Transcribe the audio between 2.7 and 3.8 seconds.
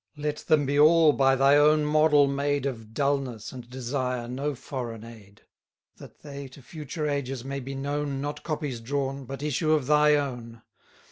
dulness, and